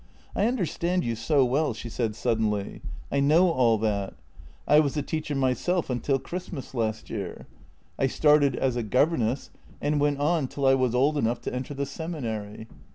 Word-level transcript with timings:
"I 0.35 0.47
understand 0.47 1.03
you 1.03 1.15
so 1.15 1.45
well," 1.45 1.75
she 1.75 1.87
said 1.87 2.15
suddenly." 2.15 2.81
I 3.11 3.19
know 3.19 3.51
all 3.51 3.77
that. 3.77 4.15
I 4.67 4.79
was 4.79 4.97
a 4.97 5.03
teacher 5.03 5.35
myself 5.35 5.91
until 5.91 6.17
Christmas 6.17 6.73
last 6.73 7.11
year. 7.11 7.45
I 7.99 8.07
JENNY 8.07 8.07
4 8.07 8.07
5 8.07 8.11
started 8.13 8.55
as 8.55 8.75
a 8.75 8.81
governess 8.81 9.51
and 9.79 9.99
went 10.01 10.19
on 10.19 10.47
till 10.47 10.65
I 10.65 10.73
was 10.73 10.95
old 10.95 11.19
enough 11.19 11.39
to 11.41 11.53
enter 11.53 11.75
the 11.75 11.85
seminary." 11.85 12.67